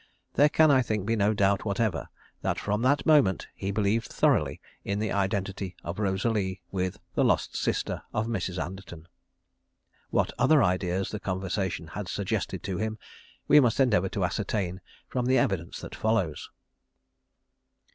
There 0.33 0.49
can, 0.49 0.71
I 0.71 0.81
think, 0.81 1.05
be 1.05 1.15
no 1.15 1.31
doubt 1.35 1.63
whatever 1.63 2.09
that 2.41 2.57
from 2.59 2.81
that 2.81 3.05
moment 3.05 3.47
he 3.53 3.69
believed 3.69 4.07
thoroughly 4.07 4.59
in 4.83 4.97
the 4.97 5.11
identity 5.11 5.75
of 5.83 5.99
Rosalie 5.99 6.59
with 6.71 6.97
the 7.13 7.23
lost 7.23 7.55
sister 7.55 8.01
of 8.11 8.25
Mrs. 8.25 8.57
Anderton. 8.59 9.07
What 10.09 10.31
other 10.39 10.63
ideas 10.63 11.11
the 11.11 11.19
conversation 11.19 11.85
had 11.89 12.07
suggested 12.07 12.63
to 12.63 12.77
him 12.77 12.97
we 13.47 13.59
must 13.59 13.79
endeavour 13.79 14.09
to 14.09 14.25
ascertain 14.25 14.81
from 15.07 15.27
the 15.27 15.37
evidence 15.37 15.79
that 15.81 15.93
follows. 15.93 16.49